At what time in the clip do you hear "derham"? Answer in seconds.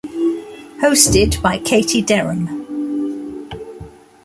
2.01-3.45